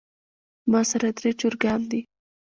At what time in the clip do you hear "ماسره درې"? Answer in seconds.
0.71-1.31